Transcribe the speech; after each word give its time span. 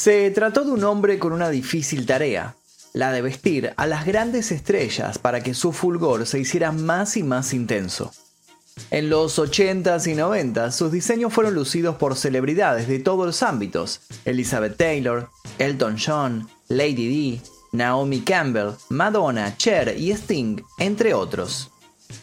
Se 0.00 0.30
trató 0.30 0.64
de 0.64 0.70
un 0.70 0.84
hombre 0.84 1.18
con 1.18 1.32
una 1.32 1.50
difícil 1.50 2.06
tarea, 2.06 2.54
la 2.92 3.10
de 3.10 3.20
vestir 3.20 3.74
a 3.76 3.84
las 3.88 4.06
grandes 4.06 4.52
estrellas 4.52 5.18
para 5.18 5.40
que 5.40 5.54
su 5.54 5.72
fulgor 5.72 6.24
se 6.24 6.38
hiciera 6.38 6.70
más 6.70 7.16
y 7.16 7.24
más 7.24 7.52
intenso. 7.52 8.12
En 8.92 9.10
los 9.10 9.36
80s 9.40 10.06
y 10.06 10.14
90s 10.14 10.70
sus 10.70 10.92
diseños 10.92 11.34
fueron 11.34 11.54
lucidos 11.54 11.96
por 11.96 12.14
celebridades 12.14 12.86
de 12.86 13.00
todos 13.00 13.26
los 13.26 13.42
ámbitos, 13.42 14.02
Elizabeth 14.24 14.76
Taylor, 14.76 15.30
Elton 15.58 15.96
John, 15.98 16.48
Lady 16.68 17.40
D, 17.40 17.42
Naomi 17.72 18.20
Campbell, 18.20 18.74
Madonna, 18.90 19.56
Cher 19.56 19.96
y 19.98 20.12
Sting, 20.12 20.62
entre 20.78 21.12
otros. 21.12 21.72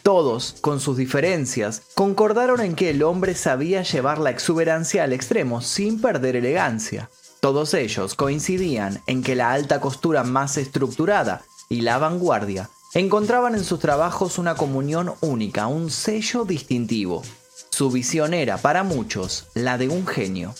Todos, 0.02 0.56
con 0.62 0.80
sus 0.80 0.96
diferencias, 0.96 1.82
concordaron 1.94 2.62
en 2.62 2.74
que 2.74 2.88
el 2.88 3.02
hombre 3.02 3.34
sabía 3.34 3.82
llevar 3.82 4.16
la 4.16 4.30
exuberancia 4.30 5.04
al 5.04 5.12
extremo 5.12 5.60
sin 5.60 6.00
perder 6.00 6.36
elegancia. 6.36 7.10
Todos 7.46 7.74
ellos 7.74 8.16
coincidían 8.16 9.02
en 9.06 9.22
que 9.22 9.36
la 9.36 9.52
alta 9.52 9.80
costura 9.80 10.24
más 10.24 10.56
estructurada 10.56 11.44
y 11.68 11.82
la 11.82 11.96
vanguardia 11.96 12.70
encontraban 12.92 13.54
en 13.54 13.62
sus 13.62 13.78
trabajos 13.78 14.38
una 14.38 14.56
comunión 14.56 15.12
única, 15.20 15.68
un 15.68 15.88
sello 15.92 16.44
distintivo. 16.44 17.22
Su 17.70 17.92
visión 17.92 18.34
era, 18.34 18.58
para 18.58 18.82
muchos, 18.82 19.46
la 19.54 19.78
de 19.78 19.88
un 19.88 20.08
genio. 20.08 20.56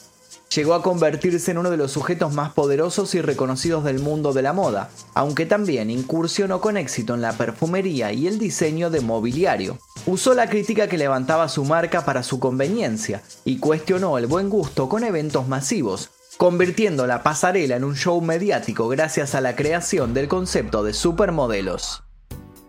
Llegó 0.54 0.74
a 0.74 0.82
convertirse 0.84 1.50
en 1.50 1.58
uno 1.58 1.72
de 1.72 1.76
los 1.76 1.90
sujetos 1.90 2.32
más 2.32 2.52
poderosos 2.52 3.16
y 3.16 3.20
reconocidos 3.20 3.82
del 3.82 3.98
mundo 3.98 4.32
de 4.32 4.42
la 4.42 4.52
moda, 4.52 4.88
aunque 5.12 5.44
también 5.44 5.90
incursionó 5.90 6.60
con 6.60 6.76
éxito 6.76 7.14
en 7.14 7.20
la 7.20 7.32
perfumería 7.32 8.12
y 8.12 8.28
el 8.28 8.38
diseño 8.38 8.90
de 8.90 9.00
mobiliario. 9.00 9.80
Usó 10.06 10.34
la 10.34 10.48
crítica 10.48 10.86
que 10.86 10.98
levantaba 10.98 11.48
su 11.48 11.64
marca 11.64 12.04
para 12.04 12.22
su 12.22 12.38
conveniencia 12.38 13.24
y 13.44 13.58
cuestionó 13.58 14.18
el 14.18 14.28
buen 14.28 14.48
gusto 14.48 14.88
con 14.88 15.02
eventos 15.02 15.48
masivos, 15.48 16.10
convirtiendo 16.36 17.06
la 17.06 17.22
pasarela 17.22 17.76
en 17.76 17.84
un 17.84 17.96
show 17.96 18.20
mediático 18.20 18.88
gracias 18.88 19.34
a 19.34 19.40
la 19.40 19.56
creación 19.56 20.12
del 20.12 20.28
concepto 20.28 20.84
de 20.84 20.92
supermodelos. 20.92 22.02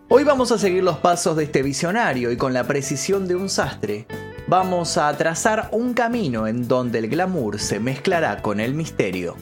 Hoy 0.08 0.24
vamos 0.24 0.52
a 0.52 0.58
seguir 0.58 0.82
los 0.82 0.98
pasos 0.98 1.36
de 1.36 1.44
este 1.44 1.62
visionario 1.62 2.32
y 2.32 2.38
con 2.38 2.54
la 2.54 2.64
precisión 2.64 3.28
de 3.28 3.36
un 3.36 3.50
sastre, 3.50 4.06
vamos 4.46 4.96
a 4.96 5.14
trazar 5.18 5.68
un 5.72 5.92
camino 5.92 6.46
en 6.46 6.66
donde 6.66 7.00
el 7.00 7.08
glamour 7.08 7.60
se 7.60 7.78
mezclará 7.78 8.40
con 8.40 8.58
el 8.60 8.72
misterio. 8.72 9.36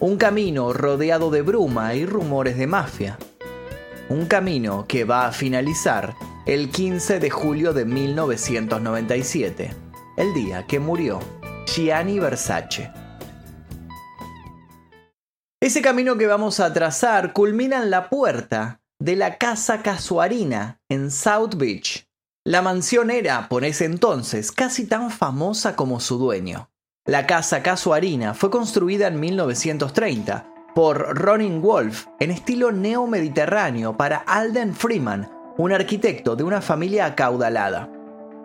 Un 0.00 0.16
camino 0.16 0.72
rodeado 0.72 1.30
de 1.30 1.42
bruma 1.42 1.94
y 1.94 2.06
rumores 2.06 2.56
de 2.56 2.66
mafia. 2.66 3.18
Un 4.08 4.24
camino 4.24 4.86
que 4.88 5.04
va 5.04 5.26
a 5.26 5.32
finalizar 5.32 6.14
el 6.46 6.70
15 6.70 7.18
de 7.18 7.28
julio 7.28 7.74
de 7.74 7.84
1997, 7.84 9.74
el 10.16 10.32
día 10.32 10.66
que 10.66 10.80
murió 10.80 11.18
Gianni 11.66 12.18
Versace. 12.18 12.90
Ese 15.66 15.82
camino 15.82 16.16
que 16.16 16.28
vamos 16.28 16.60
a 16.60 16.72
trazar 16.72 17.32
culmina 17.32 17.82
en 17.82 17.90
la 17.90 18.08
puerta 18.08 18.82
de 19.00 19.16
la 19.16 19.36
Casa 19.36 19.82
Casuarina 19.82 20.80
en 20.88 21.10
South 21.10 21.56
Beach. 21.56 22.08
La 22.44 22.62
mansión 22.62 23.10
era, 23.10 23.48
por 23.48 23.64
ese 23.64 23.84
entonces, 23.84 24.52
casi 24.52 24.86
tan 24.86 25.10
famosa 25.10 25.74
como 25.74 25.98
su 25.98 26.18
dueño. 26.18 26.70
La 27.04 27.26
Casa 27.26 27.64
Casuarina 27.64 28.32
fue 28.32 28.48
construida 28.48 29.08
en 29.08 29.18
1930 29.18 30.46
por 30.72 31.18
Ronin 31.18 31.60
Wolf 31.60 32.06
en 32.20 32.30
estilo 32.30 32.70
neo-mediterráneo 32.70 33.96
para 33.96 34.18
Alden 34.18 34.72
Freeman, 34.72 35.28
un 35.58 35.72
arquitecto 35.72 36.36
de 36.36 36.44
una 36.44 36.60
familia 36.60 37.06
acaudalada. 37.06 37.90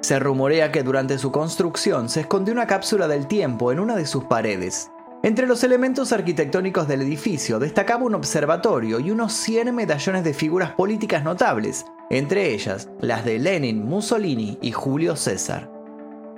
Se 0.01 0.17
rumorea 0.17 0.71
que 0.71 0.81
durante 0.81 1.19
su 1.19 1.31
construcción 1.31 2.09
se 2.09 2.21
escondió 2.21 2.51
una 2.51 2.65
cápsula 2.65 3.07
del 3.07 3.27
tiempo 3.27 3.71
en 3.71 3.79
una 3.79 3.95
de 3.95 4.07
sus 4.07 4.23
paredes. 4.23 4.89
Entre 5.23 5.45
los 5.45 5.63
elementos 5.63 6.11
arquitectónicos 6.13 6.87
del 6.87 7.03
edificio 7.03 7.59
destacaba 7.59 8.05
un 8.05 8.15
observatorio 8.15 8.99
y 8.99 9.11
unos 9.11 9.33
100 9.33 9.75
medallones 9.75 10.23
de 10.23 10.33
figuras 10.33 10.71
políticas 10.71 11.23
notables, 11.23 11.85
entre 12.09 12.51
ellas 12.53 12.89
las 13.01 13.23
de 13.23 13.37
Lenin, 13.37 13.85
Mussolini 13.85 14.57
y 14.63 14.71
Julio 14.71 15.15
César. 15.15 15.69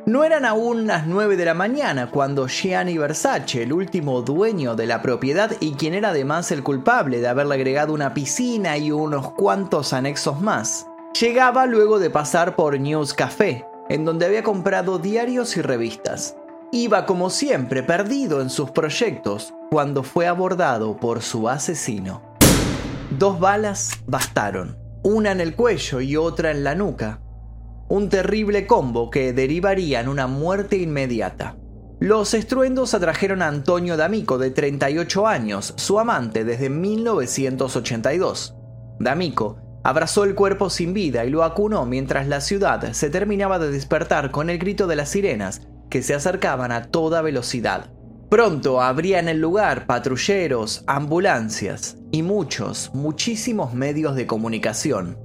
No 0.06 0.25
eran 0.25 0.44
aún 0.44 0.85
las 0.85 1.08
9 1.08 1.38
de 1.38 1.46
la 1.46 1.53
mañana 1.53 2.12
cuando 2.12 2.50
Gianni 2.50 2.97
Versace, 2.97 3.63
el 3.63 3.72
último 3.72 4.22
dueño 4.22 4.75
de 4.75 4.85
la 4.85 5.02
propiedad 5.02 5.52
y 5.62 5.75
quien 5.75 5.94
era 5.94 6.09
además 6.09 6.52
el 6.52 6.62
culpable 6.62 7.22
de 7.22 7.29
haberle 7.29 7.56
agregado 7.56 7.94
una 7.94 8.13
piscina 8.13 8.78
y 8.78 8.91
unos 8.91 9.31
cuantos 9.31 9.94
anexos 9.94 10.41
más, 10.41 10.88
llegaba 11.18 11.68
luego 11.68 12.00
de 12.00 12.09
pasar 12.09 12.58
por 12.58 12.78
News 12.78 13.13
Café, 13.13 13.66
en 13.88 14.03
donde 14.03 14.25
había 14.25 14.44
comprado 14.44 15.00
diarios 15.00 15.56
y 15.56 15.62
revistas. 15.62 16.35
Iba 16.75 17.06
como 17.06 17.29
siempre 17.29 17.84
perdido 17.84 18.41
en 18.41 18.50
sus 18.50 18.72
proyectos 18.72 19.53
cuando 19.69 20.01
fue 20.01 20.25
abordado 20.25 20.97
por 20.97 21.22
su 21.22 21.47
asesino. 21.47 22.23
Dos 23.11 23.39
balas 23.39 23.91
bastaron, 24.07 24.79
una 25.03 25.31
en 25.34 25.39
el 25.39 25.56
cuello 25.56 26.01
y 26.01 26.16
otra 26.16 26.50
en 26.50 26.63
la 26.63 26.73
nuca. 26.73 27.22
Un 27.89 28.09
terrible 28.09 28.66
combo 28.66 29.11
que 29.11 29.34
derivaría 29.34 30.00
en 30.00 30.07
una 30.07 30.25
muerte 30.25 30.78
inmediata. 30.78 31.57
Los 32.00 32.34
estruendos 32.34 32.95
atrajeron 32.95 33.44
a 33.44 33.50
Antonio 33.50 33.95
D'Amico, 33.95 34.40
de 34.40 34.50
38 34.50 35.28
años, 35.28 35.75
su 35.78 36.00
amante 36.00 36.44
desde 36.44 36.72
1982. 36.72 38.55
D'Amico 39.00 39.57
abrazó 39.84 40.23
el 40.23 40.34
cuerpo 40.34 40.72
sin 40.72 40.95
vida 40.95 41.23
y 41.23 41.29
lo 41.29 41.44
acunó 41.44 41.85
mientras 41.85 42.28
la 42.28 42.41
ciudad 42.41 42.94
se 42.94 43.11
terminaba 43.11 43.59
de 43.59 43.69
despertar 43.69 44.31
con 44.31 44.50
el 44.50 44.57
grito 44.57 44.88
de 44.88 44.95
las 44.95 45.09
sirenas 45.09 45.67
que 45.94 46.02
se 46.02 46.16
acercaban 46.16 46.72
a 46.72 46.86
toda 46.88 47.22
velocidad. 47.22 47.92
Pronto 48.28 48.81
habría 48.81 49.20
en 49.20 49.28
el 49.30 49.40
lugar 49.40 49.86
patrulleros, 49.86 50.84
ambulancias 50.88 51.98
y 52.12 52.24
muchos, 52.24 52.90
muchísimos 52.96 53.76
medios 53.76 54.16
de 54.16 54.26
comunicación. 54.26 55.20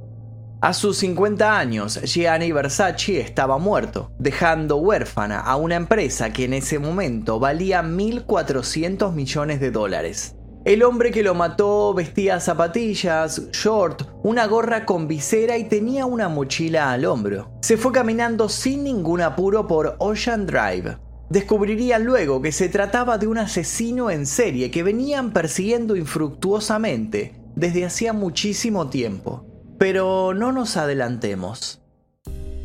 A 0.61 0.75
sus 0.75 0.99
50 0.99 1.59
años, 1.59 2.03
Gianni 2.03 2.53
Versace 2.53 3.19
estaba 3.19 3.57
muerto, 3.57 4.13
dejando 4.19 4.77
huérfana 4.77 5.41
a 5.41 5.57
una 5.57 5.77
empresa 5.77 6.35
que 6.35 6.45
en 6.45 6.53
ese 6.53 6.79
momento 6.79 7.41
valía 7.41 7.83
1.400 7.83 9.15
millones 9.15 9.61
de 9.61 9.71
dólares. 9.71 10.37
El 10.65 10.83
hombre 10.83 11.11
que 11.11 11.23
lo 11.23 11.35
mató 11.35 11.95
vestía 11.95 12.41
zapatillas, 12.41 13.51
short, 13.53 14.03
una 14.23 14.47
gorra 14.47 14.85
con 14.85 15.09
visera 15.09 15.57
y 15.57 15.65
tenía 15.65 16.05
una 16.05 16.29
mochila 16.29 16.93
al 16.93 17.05
hombro. 17.05 17.53
Se 17.63 17.77
fue 17.77 17.93
caminando 17.93 18.49
sin 18.49 18.85
ningún 18.85 19.23
apuro 19.23 19.67
por 19.67 19.97
Ocean 19.99 20.47
Drive. 20.47 20.99
Descubrirían 21.31 22.05
luego 22.05 22.43
que 22.43 22.53
se 22.53 22.69
trataba 22.69 23.19
de 23.19 23.27
un 23.27 23.39
asesino 23.39 24.11
en 24.11 24.27
serie 24.27 24.71
que 24.71 24.83
venían 24.83 25.33
persiguiendo 25.33 25.95
infructuosamente 25.95 27.41
desde 27.55 27.85
hacía 27.85 28.13
muchísimo 28.13 28.89
tiempo. 28.89 29.47
Pero 29.79 30.35
no 30.35 30.53
nos 30.53 30.77
adelantemos. 30.77 31.81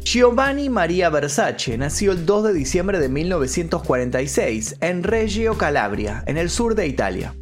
Giovanni 0.04 0.70
Maria 0.70 1.10
Versace 1.10 1.78
nació 1.78 2.12
el 2.12 2.26
2 2.26 2.46
de 2.46 2.54
diciembre 2.54 3.00
de 3.00 3.08
1946 3.08 4.78
en 4.82 5.04
Reggio 5.04 5.58
Calabria, 5.58 6.24
en 6.28 6.38
el 6.38 6.50
sur 6.50 6.76
de 6.76 6.88
Italia. 6.88 7.34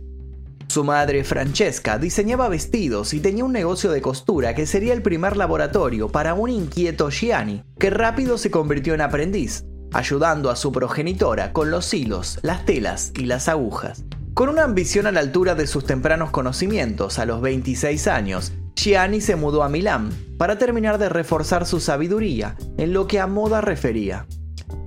Su 0.72 0.86
madre, 0.86 1.26
Francesca, 1.26 1.98
diseñaba 1.98 2.48
vestidos 2.48 3.14
y 3.14 3.20
tenía 3.20 3.44
un 3.44 3.52
negocio 3.52 3.92
de 3.92 4.02
costura 4.02 4.56
que 4.56 4.66
sería 4.66 4.94
el 4.94 5.02
primer 5.02 5.36
laboratorio 5.36 6.08
para 6.08 6.34
un 6.34 6.50
inquieto 6.50 7.10
Gianni, 7.12 7.62
que 7.78 7.90
rápido 7.90 8.38
se 8.38 8.52
convirtió 8.52 8.94
en 8.94 9.02
aprendiz, 9.02 9.66
ayudando 9.92 10.50
a 10.50 10.56
su 10.56 10.72
progenitora 10.72 11.52
con 11.52 11.72
los 11.72 11.94
hilos, 11.94 12.40
las 12.42 12.64
telas 12.64 13.12
y 13.18 13.26
las 13.26 13.50
agujas. 13.50 14.06
Con 14.34 14.48
una 14.48 14.64
ambición 14.64 15.08
a 15.08 15.12
la 15.12 15.20
altura 15.20 15.56
de 15.56 15.68
sus 15.68 15.86
tempranos 15.86 16.32
conocimientos, 16.32 17.20
a 17.20 17.26
los 17.26 17.42
26 17.42 18.08
años, 18.08 18.54
Gianni 18.78 19.20
se 19.20 19.36
mudó 19.36 19.64
a 19.64 19.68
Milán 19.68 20.10
para 20.38 20.58
terminar 20.58 21.00
de 21.00 21.10
reforzar 21.10 21.66
su 21.66 21.82
sabiduría 21.82 22.56
en 22.78 22.94
lo 22.94 23.08
que 23.08 23.20
a 23.20 23.28
moda 23.28 23.60
refería. 23.60 24.26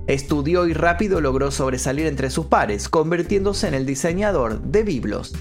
Estudió 0.07 0.65
y 0.65 0.73
rápido 0.73 1.21
logró 1.21 1.51
sobresalir 1.51 2.07
entre 2.07 2.31
sus 2.31 2.47
pares, 2.47 2.89
convirtiéndose 2.89 3.67
en 3.67 3.75
el 3.75 3.85
diseñador 3.85 4.63
de 4.63 4.81
biblos. 4.81 5.35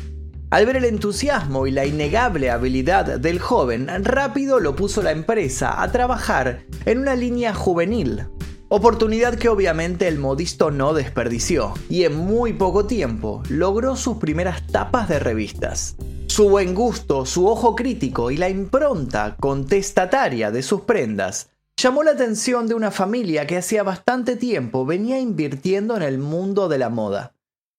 Al 0.55 0.67
ver 0.67 0.77
el 0.77 0.85
entusiasmo 0.85 1.67
y 1.67 1.73
la 1.73 1.85
innegable 1.85 2.49
habilidad 2.49 3.19
del 3.19 3.41
joven, 3.41 3.89
rápido 4.05 4.61
lo 4.61 4.77
puso 4.77 5.03
la 5.03 5.11
empresa 5.11 5.83
a 5.83 5.91
trabajar 5.91 6.61
en 6.85 7.01
una 7.01 7.17
línea 7.17 7.53
juvenil. 7.53 8.29
Oportunidad 8.69 9.35
que 9.35 9.49
obviamente 9.49 10.07
el 10.07 10.21
modisto 10.21 10.71
no 10.71 10.95
desperdició 10.95 11.75
y 11.89 12.05
en 12.05 12.15
muy 12.15 12.53
poco 12.53 12.87
tiempo 12.87 13.43
logró 13.49 13.97
sus 13.97 14.19
primeras 14.19 14.65
tapas 14.69 15.09
de 15.09 15.19
revistas. 15.19 15.97
Su 16.29 16.49
buen 16.49 16.73
gusto, 16.77 17.27
su 17.27 17.49
ojo 17.49 17.75
crítico 17.75 18.31
y 18.31 18.37
la 18.37 18.49
impronta 18.49 19.35
contestataria 19.41 20.53
de 20.53 20.63
sus 20.63 20.83
prendas 20.83 21.51
llamó 21.77 22.05
la 22.05 22.13
atención 22.13 22.69
de 22.69 22.75
una 22.75 22.93
familia 22.93 23.49
que 23.49 23.57
hacía 23.57 23.83
bastante 23.83 24.37
tiempo 24.37 24.87
venía 24.87 25.19
invirtiendo 25.19 25.97
en 25.97 26.05
el 26.05 26.19
mundo 26.19 26.69
de 26.69 26.79
la 26.79 26.91
moda. 26.91 27.35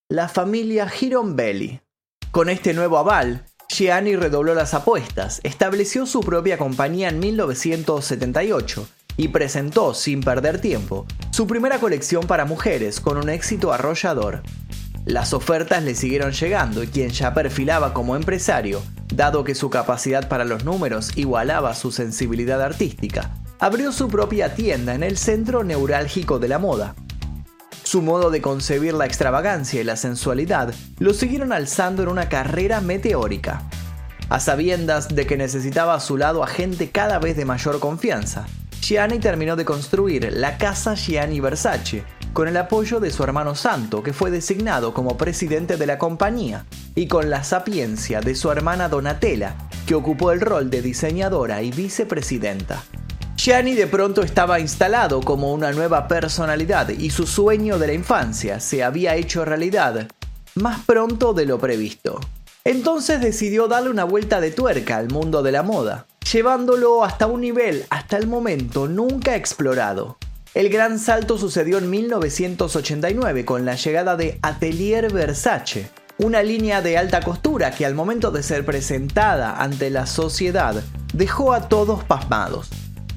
La 0.09 0.27
familia 0.27 0.89
Girombelli. 0.89 1.79
Con 2.35 2.49
este 2.49 2.73
nuevo 2.73 2.97
aval, 2.97 3.45
Gianni 3.69 4.17
redobló 4.17 4.55
las 4.55 4.73
apuestas, 4.73 5.39
estableció 5.43 6.05
su 6.05 6.19
propia 6.19 6.57
compañía 6.57 7.07
en 7.07 7.19
1978 7.19 8.89
y 9.15 9.29
presentó, 9.29 9.93
sin 9.93 10.19
perder 10.19 10.59
tiempo, 10.59 11.05
su 11.31 11.47
primera 11.47 11.79
colección 11.79 12.27
para 12.27 12.43
mujeres 12.43 12.99
con 12.99 13.15
un 13.17 13.29
éxito 13.29 13.71
arrollador. 13.71 14.43
Las 15.05 15.31
ofertas 15.31 15.81
le 15.81 15.95
siguieron 15.95 16.33
llegando 16.33 16.83
y 16.83 16.87
quien 16.87 17.11
ya 17.11 17.33
perfilaba 17.33 17.93
como 17.93 18.17
empresario, 18.17 18.81
dado 19.13 19.45
que 19.45 19.55
su 19.55 19.69
capacidad 19.69 20.27
para 20.27 20.43
los 20.43 20.65
números 20.65 21.15
igualaba 21.15 21.73
su 21.73 21.93
sensibilidad 21.93 22.61
artística, 22.61 23.33
abrió 23.59 23.93
su 23.93 24.09
propia 24.09 24.55
tienda 24.55 24.93
en 24.93 25.03
el 25.03 25.17
centro 25.17 25.63
neurálgico 25.63 26.37
de 26.37 26.49
la 26.49 26.59
moda. 26.59 26.95
Su 27.85 28.01
modo 28.01 28.31
de 28.31 28.41
concebir 28.41 28.95
la 28.95 29.05
extravagancia 29.05 29.79
y 29.79 29.83
la 29.83 29.95
sensualidad 29.95 30.73
lo 30.97 31.13
siguieron 31.13 31.53
alzando 31.53 32.01
en 32.01 32.09
una 32.09 32.29
carrera 32.29 32.81
meteórica. 32.81 33.61
A 34.27 34.39
sabiendas 34.39 35.09
de 35.09 35.27
que 35.27 35.37
necesitaba 35.37 35.93
a 35.93 35.99
su 35.99 36.17
lado 36.17 36.43
a 36.43 36.47
gente 36.47 36.89
cada 36.89 37.19
vez 37.19 37.37
de 37.37 37.45
mayor 37.45 37.79
confianza, 37.79 38.47
Gianni 38.81 39.19
terminó 39.19 39.55
de 39.55 39.65
construir 39.65 40.33
la 40.33 40.57
casa 40.57 40.95
Gianni 40.95 41.39
Versace, 41.39 42.03
con 42.33 42.47
el 42.47 42.57
apoyo 42.57 42.99
de 42.99 43.11
su 43.11 43.23
hermano 43.23 43.53
Santo, 43.53 44.01
que 44.01 44.13
fue 44.13 44.31
designado 44.31 44.91
como 44.91 45.15
presidente 45.15 45.77
de 45.77 45.85
la 45.85 45.99
compañía, 45.99 46.65
y 46.95 47.07
con 47.07 47.29
la 47.29 47.43
sapiencia 47.43 48.19
de 48.19 48.33
su 48.33 48.51
hermana 48.51 48.89
Donatella, 48.89 49.55
que 49.85 49.93
ocupó 49.93 50.31
el 50.31 50.41
rol 50.41 50.71
de 50.71 50.81
diseñadora 50.81 51.61
y 51.61 51.69
vicepresidenta. 51.69 52.83
Gianni 53.35 53.75
de 53.75 53.85
pronto 53.85 54.21
estaba 54.23 54.59
instalado 54.59 55.21
como 55.21 55.53
una 55.53 55.71
nueva 55.71 56.07
personalidad 56.07 56.89
y 56.89 57.09
su 57.09 57.27
sueño 57.27 57.77
de 57.77 57.87
la 57.87 57.93
infancia 57.93 58.59
se 58.59 58.81
había 58.81 59.15
hecho 59.15 59.43
realidad 59.43 60.07
más 60.55 60.79
pronto 60.85 61.33
de 61.33 61.45
lo 61.45 61.59
previsto. 61.59 62.21
Entonces 62.63 63.19
decidió 63.19 63.67
darle 63.67 63.89
una 63.89 64.05
vuelta 64.05 64.39
de 64.39 64.51
tuerca 64.51 64.97
al 64.97 65.09
mundo 65.09 65.43
de 65.43 65.51
la 65.51 65.63
moda, 65.63 66.07
llevándolo 66.31 67.03
hasta 67.03 67.27
un 67.27 67.41
nivel 67.41 67.85
hasta 67.89 68.17
el 68.17 68.25
momento 68.25 68.87
nunca 68.87 69.35
explorado. 69.35 70.17
El 70.53 70.69
gran 70.69 70.97
salto 70.97 71.37
sucedió 71.37 71.77
en 71.77 71.89
1989 71.89 73.43
con 73.43 73.65
la 73.65 73.75
llegada 73.75 74.15
de 74.15 74.39
Atelier 74.41 75.11
Versace, 75.11 75.91
una 76.17 76.41
línea 76.41 76.81
de 76.81 76.97
alta 76.97 77.21
costura 77.21 77.71
que 77.71 77.85
al 77.85 77.93
momento 77.93 78.31
de 78.31 78.41
ser 78.41 78.65
presentada 78.65 79.61
ante 79.61 79.89
la 79.89 80.07
sociedad 80.07 80.81
dejó 81.13 81.53
a 81.53 81.67
todos 81.67 82.05
pasmados. 82.05 82.69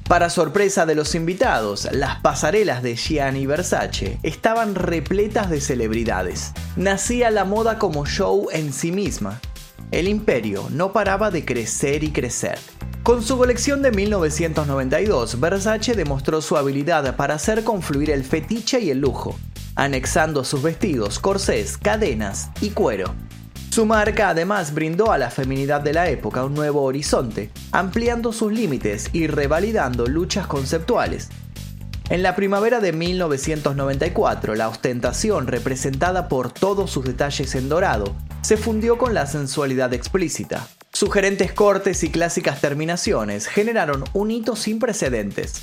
Para 0.09 0.31
sorpresa 0.31 0.87
de 0.87 0.95
los 0.95 1.13
invitados, 1.13 1.87
las 1.91 2.19
pasarelas 2.21 2.81
de 2.81 2.95
Gianni 2.95 3.45
Versace 3.45 4.17
estaban 4.23 4.73
repletas 4.73 5.51
de 5.51 5.61
celebridades. 5.61 6.51
Nacía 6.75 7.29
la 7.29 7.45
moda 7.45 7.77
como 7.77 8.07
show 8.07 8.47
en 8.51 8.73
sí 8.73 8.91
misma. 8.91 9.39
El 9.91 10.07
imperio 10.07 10.67
no 10.71 10.93
paraba 10.93 11.29
de 11.29 11.45
crecer 11.45 12.03
y 12.03 12.11
crecer. 12.11 12.57
Con 13.03 13.21
su 13.21 13.37
colección 13.37 13.83
de 13.83 13.91
1992, 13.91 15.39
Versace 15.39 15.93
demostró 15.93 16.41
su 16.41 16.57
habilidad 16.57 17.15
para 17.15 17.35
hacer 17.35 17.63
confluir 17.63 18.09
el 18.09 18.23
fetiche 18.23 18.79
y 18.79 18.89
el 18.89 19.01
lujo, 19.01 19.37
anexando 19.75 20.41
a 20.41 20.45
sus 20.45 20.63
vestidos 20.63 21.19
corsés, 21.19 21.77
cadenas 21.77 22.49
y 22.61 22.71
cuero. 22.71 23.13
Su 23.69 23.85
marca 23.85 24.29
además 24.29 24.73
brindó 24.73 25.11
a 25.11 25.19
la 25.19 25.29
feminidad 25.29 25.81
de 25.81 25.93
la 25.93 26.09
época 26.09 26.43
un 26.43 26.55
nuevo 26.55 26.81
horizonte, 26.81 27.51
ampliando 27.71 28.33
sus 28.33 28.51
límites 28.51 29.09
y 29.13 29.27
revalidando 29.27 30.07
luchas 30.07 30.47
conceptuales. 30.47 31.29
En 32.09 32.23
la 32.23 32.35
primavera 32.35 32.79
de 32.79 32.91
1994, 32.91 34.55
la 34.55 34.69
ostentación 34.69 35.45
representada 35.45 36.27
por 36.27 36.51
todos 36.51 36.89
sus 36.89 37.05
detalles 37.05 37.53
en 37.53 37.69
dorado 37.69 38.15
se 38.41 38.57
fundió 38.57 38.97
con 38.97 39.13
la 39.13 39.27
sensualidad 39.27 39.93
explícita. 39.93 40.67
Sugerentes 40.91 41.53
cortes 41.53 42.03
y 42.03 42.09
clásicas 42.09 42.61
terminaciones 42.61 43.47
generaron 43.47 44.03
un 44.13 44.31
hito 44.31 44.55
sin 44.55 44.79
precedentes. 44.79 45.61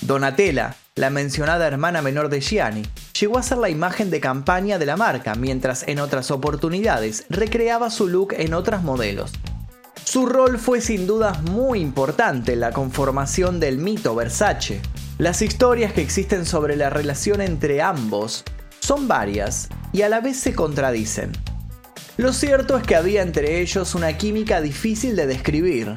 Donatella, 0.00 0.76
la 1.00 1.08
mencionada 1.08 1.66
hermana 1.66 2.02
menor 2.02 2.28
de 2.28 2.40
Gianni, 2.40 2.82
llegó 3.18 3.38
a 3.38 3.42
ser 3.42 3.56
la 3.56 3.70
imagen 3.70 4.10
de 4.10 4.20
campaña 4.20 4.78
de 4.78 4.84
la 4.84 4.98
marca, 4.98 5.34
mientras 5.34 5.88
en 5.88 5.98
otras 5.98 6.30
oportunidades 6.30 7.24
recreaba 7.30 7.88
su 7.88 8.06
look 8.06 8.34
en 8.36 8.52
otras 8.52 8.82
modelos. 8.82 9.32
Su 10.04 10.26
rol 10.26 10.58
fue 10.58 10.82
sin 10.82 11.06
duda 11.06 11.40
muy 11.50 11.80
importante 11.80 12.52
en 12.52 12.60
la 12.60 12.72
conformación 12.72 13.60
del 13.60 13.78
mito 13.78 14.14
Versace. 14.14 14.82
Las 15.16 15.40
historias 15.40 15.94
que 15.94 16.02
existen 16.02 16.44
sobre 16.44 16.76
la 16.76 16.90
relación 16.90 17.40
entre 17.40 17.80
ambos 17.80 18.44
son 18.80 19.08
varias 19.08 19.70
y 19.92 20.02
a 20.02 20.10
la 20.10 20.20
vez 20.20 20.38
se 20.38 20.52
contradicen. 20.52 21.32
Lo 22.18 22.34
cierto 22.34 22.76
es 22.76 22.82
que 22.82 22.96
había 22.96 23.22
entre 23.22 23.60
ellos 23.62 23.94
una 23.94 24.18
química 24.18 24.60
difícil 24.60 25.16
de 25.16 25.26
describir, 25.26 25.94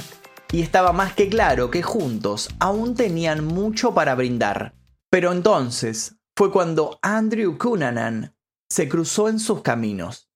y 0.53 0.61
estaba 0.61 0.93
más 0.93 1.13
que 1.13 1.27
claro 1.27 1.71
que 1.71 1.81
juntos 1.81 2.47
aún 2.59 2.95
tenían 2.95 3.43
mucho 3.43 3.93
para 3.93 4.15
brindar. 4.15 4.73
Pero 5.13 5.31
entonces 5.31 6.15
fue 6.35 6.51
cuando 6.51 6.97
Andrew 7.03 7.59
Cunanan 7.59 8.35
se 8.67 8.89
cruzó 8.89 9.29
en 9.29 9.37
sus 9.37 9.61
caminos. 9.61 10.27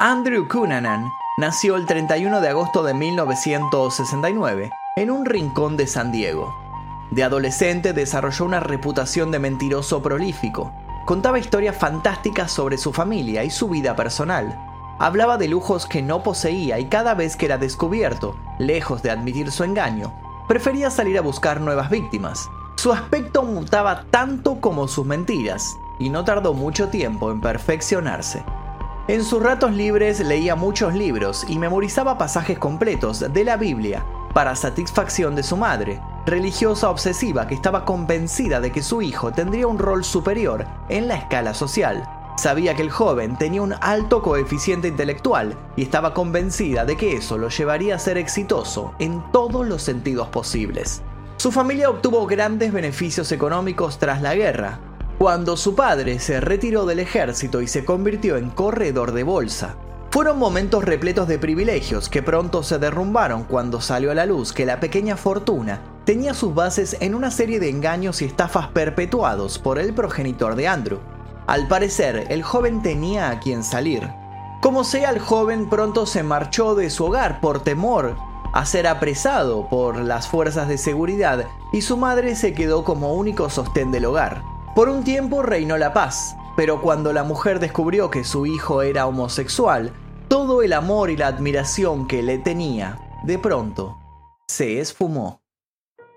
Andrew 0.00 0.46
Cunanan 0.48 1.08
nació 1.38 1.76
el 1.76 1.86
31 1.86 2.42
de 2.42 2.48
agosto 2.50 2.82
de 2.82 2.92
1969 2.92 4.70
en 4.96 5.10
un 5.10 5.24
rincón 5.24 5.78
de 5.78 5.86
San 5.86 6.12
Diego. 6.12 6.54
De 7.10 7.24
adolescente 7.24 7.94
desarrolló 7.94 8.44
una 8.44 8.60
reputación 8.60 9.30
de 9.30 9.38
mentiroso 9.38 10.02
prolífico. 10.02 10.74
Contaba 11.06 11.38
historias 11.38 11.78
fantásticas 11.78 12.52
sobre 12.52 12.76
su 12.76 12.92
familia 12.92 13.44
y 13.44 13.50
su 13.50 13.70
vida 13.70 13.96
personal 13.96 14.68
Hablaba 14.98 15.38
de 15.38 15.48
lujos 15.48 15.86
que 15.86 16.02
no 16.02 16.22
poseía 16.22 16.78
y 16.78 16.84
cada 16.84 17.14
vez 17.14 17.36
que 17.36 17.46
era 17.46 17.56
descubierto, 17.56 18.36
lejos 18.58 19.02
de 19.02 19.10
admitir 19.10 19.50
su 19.50 19.64
engaño, 19.64 20.12
prefería 20.46 20.90
salir 20.90 21.16
a 21.16 21.22
buscar 21.22 21.62
nuevas 21.62 21.88
víctimas. 21.88 22.46
Su 22.76 22.92
aspecto 22.92 23.42
mutaba 23.42 24.04
tanto 24.10 24.60
como 24.60 24.88
sus 24.88 25.06
mentiras, 25.06 25.76
y 25.98 26.10
no 26.10 26.24
tardó 26.24 26.52
mucho 26.52 26.88
tiempo 26.88 27.30
en 27.30 27.40
perfeccionarse. 27.40 28.44
En 29.08 29.24
sus 29.24 29.42
ratos 29.42 29.72
libres 29.72 30.20
leía 30.20 30.54
muchos 30.54 30.94
libros 30.94 31.44
y 31.48 31.58
memorizaba 31.58 32.18
pasajes 32.18 32.58
completos 32.58 33.20
de 33.32 33.44
la 33.44 33.56
Biblia 33.56 34.04
para 34.32 34.56
satisfacción 34.56 35.34
de 35.34 35.42
su 35.42 35.56
madre, 35.56 36.00
religiosa 36.24 36.88
obsesiva 36.88 37.46
que 37.46 37.54
estaba 37.54 37.84
convencida 37.84 38.60
de 38.60 38.72
que 38.72 38.82
su 38.82 39.02
hijo 39.02 39.32
tendría 39.32 39.66
un 39.66 39.78
rol 39.78 40.04
superior 40.04 40.66
en 40.88 41.08
la 41.08 41.16
escala 41.16 41.52
social. 41.52 42.08
Sabía 42.36 42.74
que 42.74 42.82
el 42.82 42.90
joven 42.90 43.36
tenía 43.36 43.62
un 43.62 43.74
alto 43.80 44.22
coeficiente 44.22 44.88
intelectual 44.88 45.56
y 45.76 45.82
estaba 45.82 46.14
convencida 46.14 46.84
de 46.84 46.96
que 46.96 47.16
eso 47.16 47.36
lo 47.38 47.48
llevaría 47.48 47.96
a 47.96 47.98
ser 47.98 48.16
exitoso 48.16 48.92
en 48.98 49.22
todos 49.32 49.66
los 49.66 49.82
sentidos 49.82 50.28
posibles. 50.28 51.02
Su 51.42 51.50
familia 51.50 51.90
obtuvo 51.90 52.24
grandes 52.28 52.72
beneficios 52.72 53.32
económicos 53.32 53.98
tras 53.98 54.22
la 54.22 54.36
guerra, 54.36 54.78
cuando 55.18 55.56
su 55.56 55.74
padre 55.74 56.20
se 56.20 56.40
retiró 56.40 56.86
del 56.86 57.00
ejército 57.00 57.60
y 57.60 57.66
se 57.66 57.84
convirtió 57.84 58.36
en 58.36 58.48
corredor 58.48 59.10
de 59.10 59.24
bolsa. 59.24 59.74
Fueron 60.12 60.38
momentos 60.38 60.84
repletos 60.84 61.26
de 61.26 61.40
privilegios 61.40 62.08
que 62.08 62.22
pronto 62.22 62.62
se 62.62 62.78
derrumbaron 62.78 63.42
cuando 63.42 63.80
salió 63.80 64.12
a 64.12 64.14
la 64.14 64.24
luz 64.24 64.52
que 64.52 64.64
la 64.64 64.78
pequeña 64.78 65.16
fortuna 65.16 65.80
tenía 66.04 66.32
sus 66.32 66.54
bases 66.54 66.96
en 67.00 67.12
una 67.12 67.32
serie 67.32 67.58
de 67.58 67.70
engaños 67.70 68.22
y 68.22 68.26
estafas 68.26 68.68
perpetuados 68.68 69.58
por 69.58 69.80
el 69.80 69.92
progenitor 69.92 70.54
de 70.54 70.68
Andrew. 70.68 71.00
Al 71.48 71.66
parecer, 71.66 72.24
el 72.28 72.44
joven 72.44 72.82
tenía 72.82 73.30
a 73.30 73.40
quien 73.40 73.64
salir. 73.64 74.08
Como 74.60 74.84
sea, 74.84 75.10
el 75.10 75.18
joven 75.18 75.68
pronto 75.68 76.06
se 76.06 76.22
marchó 76.22 76.76
de 76.76 76.88
su 76.88 77.06
hogar 77.06 77.40
por 77.40 77.64
temor 77.64 78.14
a 78.52 78.66
ser 78.66 78.86
apresado 78.86 79.68
por 79.68 79.96
las 79.98 80.28
fuerzas 80.28 80.68
de 80.68 80.78
seguridad 80.78 81.46
y 81.72 81.82
su 81.82 81.96
madre 81.96 82.36
se 82.36 82.52
quedó 82.52 82.84
como 82.84 83.14
único 83.14 83.50
sostén 83.50 83.90
del 83.92 84.04
hogar. 84.04 84.42
Por 84.74 84.88
un 84.88 85.04
tiempo 85.04 85.42
reinó 85.42 85.78
la 85.78 85.92
paz, 85.92 86.36
pero 86.56 86.80
cuando 86.80 87.12
la 87.12 87.24
mujer 87.24 87.60
descubrió 87.60 88.10
que 88.10 88.24
su 88.24 88.46
hijo 88.46 88.82
era 88.82 89.06
homosexual, 89.06 89.92
todo 90.28 90.62
el 90.62 90.72
amor 90.72 91.10
y 91.10 91.16
la 91.16 91.28
admiración 91.28 92.06
que 92.06 92.22
le 92.22 92.38
tenía, 92.38 92.98
de 93.24 93.38
pronto, 93.38 93.98
se 94.48 94.80
esfumó. 94.80 95.42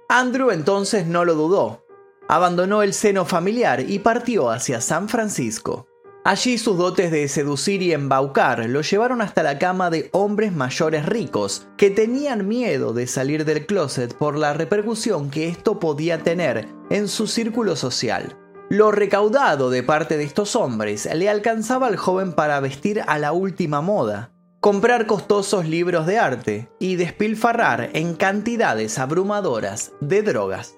Andrew 0.09 0.51
entonces 0.51 1.07
no 1.07 1.25
lo 1.25 1.33
dudó 1.35 1.85
Abandonó 2.27 2.81
el 2.81 2.93
seno 2.93 3.23
familiar 3.23 3.81
y 3.81 3.99
partió 3.99 4.49
hacia 4.49 4.81
San 4.81 5.09
Francisco. 5.09 5.87
Allí 6.27 6.57
sus 6.57 6.75
dotes 6.75 7.11
de 7.11 7.27
seducir 7.27 7.83
y 7.83 7.93
embaucar 7.93 8.67
lo 8.67 8.81
llevaron 8.81 9.21
hasta 9.21 9.43
la 9.43 9.59
cama 9.59 9.91
de 9.91 10.09
hombres 10.11 10.53
mayores 10.53 11.05
ricos 11.05 11.67
que 11.77 11.91
tenían 11.91 12.47
miedo 12.47 12.93
de 12.93 13.05
salir 13.05 13.45
del 13.45 13.67
closet 13.67 14.15
por 14.15 14.35
la 14.35 14.53
repercusión 14.53 15.29
que 15.29 15.47
esto 15.47 15.79
podía 15.79 16.23
tener 16.23 16.67
en 16.89 17.09
su 17.09 17.27
círculo 17.27 17.75
social. 17.75 18.35
Lo 18.71 18.91
recaudado 18.91 19.69
de 19.69 19.83
parte 19.83 20.17
de 20.17 20.23
estos 20.23 20.55
hombres 20.55 21.07
le 21.13 21.29
alcanzaba 21.29 21.85
al 21.85 21.95
joven 21.95 22.33
para 22.33 22.59
vestir 22.59 23.03
a 23.05 23.19
la 23.19 23.31
última 23.31 23.81
moda, 23.81 24.31
comprar 24.61 25.05
costosos 25.05 25.67
libros 25.67 26.07
de 26.07 26.17
arte 26.17 26.69
y 26.79 26.95
despilfarrar 26.95 27.91
en 27.93 28.15
cantidades 28.15 28.97
abrumadoras 28.97 29.91
de 30.01 30.23
drogas. 30.23 30.75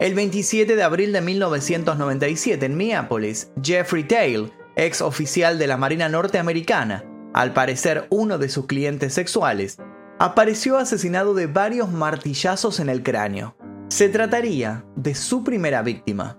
El 0.00 0.14
27 0.14 0.74
de 0.74 0.82
abril 0.82 1.12
de 1.12 1.20
1997 1.20 2.66
en 2.66 2.76
Minneapolis, 2.76 3.52
Jeffrey 3.62 4.02
Tail, 4.02 4.50
ex 4.76 5.02
oficial 5.02 5.58
de 5.58 5.66
la 5.66 5.76
Marina 5.76 6.08
norteamericana, 6.08 7.04
al 7.32 7.52
parecer 7.52 8.06
uno 8.10 8.38
de 8.38 8.48
sus 8.48 8.66
clientes 8.66 9.14
sexuales, 9.14 9.78
apareció 10.18 10.78
asesinado 10.78 11.34
de 11.34 11.46
varios 11.46 11.90
martillazos 11.90 12.80
en 12.80 12.88
el 12.88 13.02
cráneo. 13.02 13.56
Se 13.88 14.08
trataría 14.08 14.84
de 14.96 15.14
su 15.14 15.42
primera 15.44 15.82
víctima. 15.82 16.36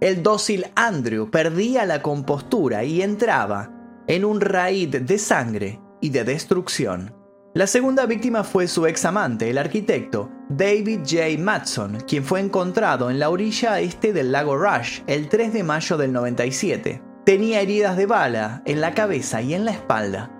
el 0.00 0.22
dócil 0.22 0.66
Andrew 0.76 1.30
perdía 1.30 1.84
la 1.84 2.00
compostura 2.00 2.84
y 2.84 3.02
entraba 3.02 3.70
en 4.06 4.24
un 4.24 4.40
raid 4.40 4.96
de 4.96 5.18
sangre 5.18 5.78
y 6.00 6.08
de 6.08 6.24
destrucción. 6.24 7.14
La 7.52 7.66
segunda 7.66 8.06
víctima 8.06 8.44
fue 8.44 8.66
su 8.66 8.86
ex 8.86 9.04
amante, 9.04 9.50
el 9.50 9.58
arquitecto 9.58 10.30
David 10.48 11.00
J. 11.00 11.38
Matson, 11.38 11.98
quien 12.08 12.24
fue 12.24 12.40
encontrado 12.40 13.10
en 13.10 13.18
la 13.18 13.28
orilla 13.28 13.80
este 13.80 14.12
del 14.12 14.32
lago 14.32 14.56
Rush 14.56 15.00
el 15.06 15.28
3 15.28 15.52
de 15.52 15.62
mayo 15.64 15.96
del 15.96 16.12
97. 16.12 17.09
Tenía 17.24 17.60
heridas 17.60 17.96
de 17.96 18.06
bala 18.06 18.62
en 18.64 18.80
la 18.80 18.94
cabeza 18.94 19.42
y 19.42 19.54
en 19.54 19.64
la 19.64 19.72
espalda. 19.72 20.30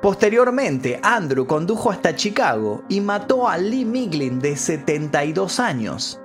Posteriormente, 0.00 1.00
Andrew 1.02 1.46
condujo 1.46 1.90
hasta 1.90 2.14
Chicago 2.14 2.84
y 2.88 3.00
mató 3.00 3.48
a 3.48 3.58
Lee 3.58 3.84
Miglin 3.84 4.38
de 4.38 4.56
72 4.56 5.58
años, 5.58 6.20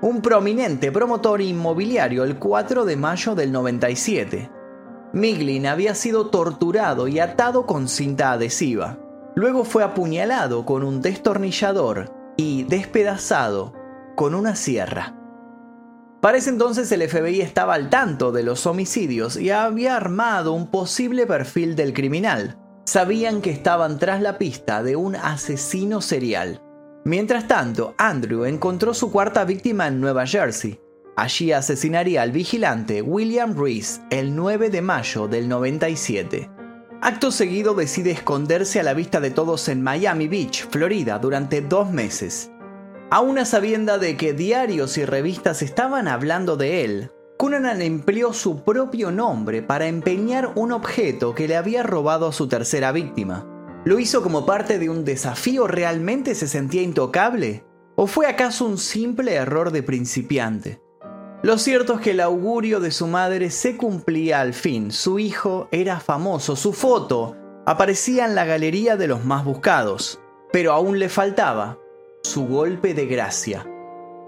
un 0.00 0.22
prominente 0.22 0.90
promotor 0.90 1.42
inmobiliario 1.42 2.24
el 2.24 2.38
4 2.38 2.86
de 2.86 2.96
mayo 2.96 3.34
del 3.34 3.52
97. 3.52 4.50
Miglin 5.12 5.66
había 5.66 5.94
sido 5.94 6.30
torturado 6.30 7.06
y 7.08 7.18
atado 7.18 7.66
con 7.66 7.88
cinta 7.88 8.32
adhesiva. 8.32 8.98
Luego 9.34 9.64
fue 9.64 9.84
apuñalado 9.84 10.64
con 10.64 10.82
un 10.82 11.02
destornillador 11.02 12.14
y 12.38 12.62
despedazado 12.62 13.74
con 14.16 14.34
una 14.34 14.56
sierra. 14.56 15.19
Para 16.20 16.36
ese 16.36 16.50
entonces 16.50 16.92
el 16.92 17.08
FBI 17.08 17.40
estaba 17.40 17.74
al 17.74 17.88
tanto 17.88 18.30
de 18.30 18.42
los 18.42 18.66
homicidios 18.66 19.36
y 19.36 19.50
había 19.50 19.96
armado 19.96 20.52
un 20.52 20.70
posible 20.70 21.26
perfil 21.26 21.76
del 21.76 21.94
criminal. 21.94 22.58
Sabían 22.84 23.40
que 23.40 23.50
estaban 23.50 23.98
tras 23.98 24.20
la 24.20 24.36
pista 24.36 24.82
de 24.82 24.96
un 24.96 25.16
asesino 25.16 26.02
serial. 26.02 26.60
Mientras 27.04 27.48
tanto, 27.48 27.94
Andrew 27.96 28.44
encontró 28.44 28.92
su 28.92 29.10
cuarta 29.10 29.44
víctima 29.44 29.86
en 29.88 30.00
Nueva 30.00 30.26
Jersey. 30.26 30.78
Allí 31.16 31.52
asesinaría 31.52 32.20
al 32.20 32.32
vigilante 32.32 33.00
William 33.00 33.56
Reese 33.56 34.02
el 34.10 34.36
9 34.36 34.68
de 34.68 34.82
mayo 34.82 35.26
del 35.26 35.48
97. 35.48 36.50
Acto 37.00 37.30
seguido 37.30 37.72
decide 37.72 38.10
esconderse 38.10 38.78
a 38.78 38.82
la 38.82 38.92
vista 38.92 39.20
de 39.20 39.30
todos 39.30 39.68
en 39.70 39.82
Miami 39.82 40.28
Beach, 40.28 40.68
Florida, 40.68 41.18
durante 41.18 41.62
dos 41.62 41.90
meses. 41.90 42.50
A 43.12 43.18
una 43.22 43.44
sabienda 43.44 43.98
de 43.98 44.16
que 44.16 44.34
diarios 44.34 44.96
y 44.96 45.04
revistas 45.04 45.62
estaban 45.62 46.06
hablando 46.06 46.56
de 46.56 46.84
él, 46.84 47.10
Cunanan 47.38 47.82
empleó 47.82 48.32
su 48.32 48.62
propio 48.62 49.10
nombre 49.10 49.62
para 49.64 49.88
empeñar 49.88 50.52
un 50.54 50.70
objeto 50.70 51.34
que 51.34 51.48
le 51.48 51.56
había 51.56 51.82
robado 51.82 52.28
a 52.28 52.32
su 52.32 52.46
tercera 52.46 52.92
víctima. 52.92 53.48
¿Lo 53.84 53.98
hizo 53.98 54.22
como 54.22 54.46
parte 54.46 54.78
de 54.78 54.88
un 54.88 55.04
desafío? 55.04 55.66
¿Realmente 55.66 56.36
se 56.36 56.46
sentía 56.46 56.82
intocable? 56.82 57.64
¿O 57.96 58.06
fue 58.06 58.28
acaso 58.28 58.64
un 58.64 58.78
simple 58.78 59.34
error 59.34 59.72
de 59.72 59.82
principiante? 59.82 60.80
Lo 61.42 61.58
cierto 61.58 61.94
es 61.94 62.00
que 62.02 62.12
el 62.12 62.20
augurio 62.20 62.78
de 62.78 62.92
su 62.92 63.08
madre 63.08 63.50
se 63.50 63.76
cumplía 63.76 64.40
al 64.40 64.54
fin. 64.54 64.92
Su 64.92 65.18
hijo 65.18 65.66
era 65.72 65.98
famoso, 65.98 66.54
su 66.54 66.72
foto 66.72 67.34
aparecía 67.66 68.24
en 68.24 68.36
la 68.36 68.44
galería 68.44 68.96
de 68.96 69.08
los 69.08 69.24
más 69.24 69.44
buscados, 69.44 70.20
pero 70.52 70.72
aún 70.72 71.00
le 71.00 71.08
faltaba 71.08 71.79
su 72.22 72.46
golpe 72.46 72.94
de 72.94 73.06
gracia. 73.06 73.66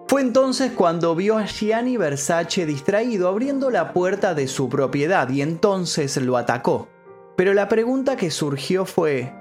Fue 0.09 0.21
entonces 0.21 0.73
cuando 0.73 1.15
vio 1.15 1.39
a 1.39 1.47
Gianni 1.47 1.97
Versace 1.97 2.67
distraído 2.67 3.29
abriendo 3.29 3.71
la 3.71 3.93
puerta 3.93 4.35
de 4.35 4.49
su 4.49 4.69
propiedad 4.69 5.29
y 5.31 5.43
entonces 5.43 6.17
lo 6.19 6.37
atacó. 6.37 6.89
Pero 7.37 7.55
la 7.55 7.69
pregunta 7.69 8.17
que 8.17 8.31
surgió 8.31 8.85
fue, 8.85 9.33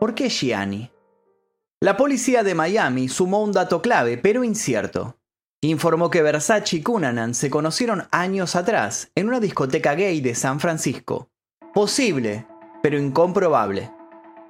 ¿por 0.00 0.14
qué 0.14 0.28
Gianni? 0.28 0.90
La 1.80 1.96
policía 1.96 2.42
de 2.42 2.54
Miami 2.54 3.08
sumó 3.08 3.42
un 3.42 3.52
dato 3.52 3.80
clave, 3.80 4.18
pero 4.18 4.44
incierto 4.44 5.16
informó 5.62 6.08
que 6.08 6.22
Versace 6.22 6.76
y 6.76 6.82
Cunanan 6.82 7.34
se 7.34 7.50
conocieron 7.50 8.08
años 8.10 8.56
atrás 8.56 9.10
en 9.14 9.28
una 9.28 9.40
discoteca 9.40 9.94
gay 9.94 10.20
de 10.20 10.34
San 10.34 10.58
Francisco. 10.58 11.28
Posible, 11.74 12.46
pero 12.82 12.98
incomprobable. 12.98 13.92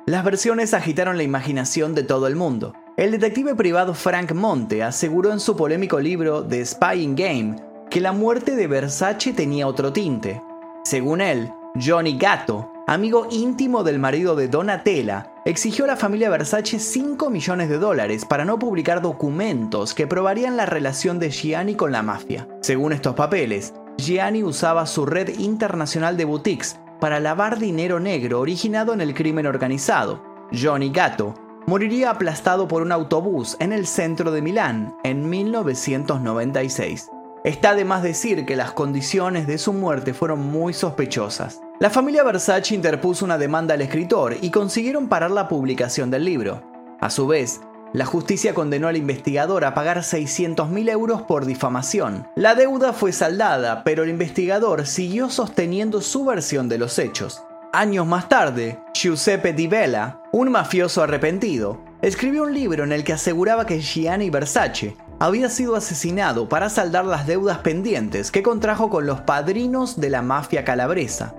Las 0.06 0.24
versiones 0.24 0.72
agitaron 0.72 1.16
la 1.16 1.24
imaginación 1.24 1.94
de 1.94 2.04
todo 2.04 2.26
el 2.28 2.36
mundo. 2.36 2.74
El 3.00 3.12
detective 3.12 3.54
privado 3.54 3.94
Frank 3.94 4.32
Monte 4.32 4.82
aseguró 4.82 5.32
en 5.32 5.40
su 5.40 5.56
polémico 5.56 5.98
libro 5.98 6.44
The 6.44 6.66
Spying 6.66 7.16
Game 7.16 7.56
que 7.88 7.98
la 7.98 8.12
muerte 8.12 8.54
de 8.54 8.66
Versace 8.66 9.32
tenía 9.32 9.66
otro 9.66 9.90
tinte. 9.90 10.42
Según 10.84 11.22
él, 11.22 11.50
Johnny 11.82 12.18
Gatto, 12.18 12.70
amigo 12.86 13.26
íntimo 13.30 13.84
del 13.84 13.98
marido 13.98 14.36
de 14.36 14.48
Donatella, 14.48 15.32
exigió 15.46 15.84
a 15.84 15.86
la 15.86 15.96
familia 15.96 16.28
Versace 16.28 16.78
5 16.78 17.30
millones 17.30 17.70
de 17.70 17.78
dólares 17.78 18.26
para 18.26 18.44
no 18.44 18.58
publicar 18.58 19.00
documentos 19.00 19.94
que 19.94 20.06
probarían 20.06 20.58
la 20.58 20.66
relación 20.66 21.18
de 21.18 21.30
Gianni 21.30 21.76
con 21.76 21.92
la 21.92 22.02
mafia. 22.02 22.46
Según 22.60 22.92
estos 22.92 23.14
papeles, 23.14 23.72
Gianni 23.96 24.42
usaba 24.42 24.84
su 24.84 25.06
red 25.06 25.38
internacional 25.38 26.18
de 26.18 26.26
boutiques 26.26 26.78
para 27.00 27.18
lavar 27.18 27.58
dinero 27.58 27.98
negro 27.98 28.40
originado 28.40 28.92
en 28.92 29.00
el 29.00 29.14
crimen 29.14 29.46
organizado. 29.46 30.22
Johnny 30.52 30.90
Gatto 30.90 31.34
moriría 31.70 32.10
aplastado 32.10 32.66
por 32.66 32.82
un 32.82 32.90
autobús 32.90 33.56
en 33.60 33.72
el 33.72 33.86
centro 33.86 34.32
de 34.32 34.42
Milán 34.42 34.96
en 35.04 35.30
1996. 35.30 37.10
Está 37.44 37.76
de 37.76 37.84
más 37.84 38.02
decir 38.02 38.44
que 38.44 38.56
las 38.56 38.72
condiciones 38.72 39.46
de 39.46 39.56
su 39.56 39.72
muerte 39.72 40.12
fueron 40.12 40.40
muy 40.40 40.72
sospechosas. 40.74 41.60
La 41.78 41.88
familia 41.88 42.24
Versace 42.24 42.74
interpuso 42.74 43.24
una 43.24 43.38
demanda 43.38 43.74
al 43.74 43.82
escritor 43.82 44.36
y 44.42 44.50
consiguieron 44.50 45.06
parar 45.06 45.30
la 45.30 45.46
publicación 45.46 46.10
del 46.10 46.24
libro. 46.24 46.60
A 47.00 47.08
su 47.08 47.28
vez, 47.28 47.60
la 47.92 48.04
justicia 48.04 48.52
condenó 48.52 48.88
al 48.88 48.96
investigador 48.96 49.64
a 49.64 49.72
pagar 49.72 49.98
600.000 49.98 50.90
euros 50.90 51.22
por 51.22 51.46
difamación. 51.46 52.26
La 52.34 52.56
deuda 52.56 52.92
fue 52.92 53.12
saldada, 53.12 53.84
pero 53.84 54.02
el 54.02 54.10
investigador 54.10 54.88
siguió 54.88 55.30
sosteniendo 55.30 56.00
su 56.00 56.24
versión 56.24 56.68
de 56.68 56.78
los 56.78 56.98
hechos. 56.98 57.44
Años 57.72 58.04
más 58.04 58.28
tarde, 58.28 58.80
Giuseppe 58.94 59.52
Di 59.52 59.68
Bella, 59.68 60.22
un 60.32 60.50
mafioso 60.50 61.04
arrepentido, 61.04 61.78
escribió 62.02 62.42
un 62.42 62.52
libro 62.52 62.82
en 62.82 62.90
el 62.90 63.04
que 63.04 63.12
aseguraba 63.12 63.64
que 63.64 63.80
Gianni 63.80 64.28
Versace 64.28 64.96
había 65.20 65.48
sido 65.48 65.76
asesinado 65.76 66.48
para 66.48 66.68
saldar 66.68 67.04
las 67.04 67.28
deudas 67.28 67.58
pendientes 67.58 68.32
que 68.32 68.42
contrajo 68.42 68.90
con 68.90 69.06
los 69.06 69.20
padrinos 69.20 70.00
de 70.00 70.10
la 70.10 70.20
mafia 70.20 70.64
calabresa. 70.64 71.36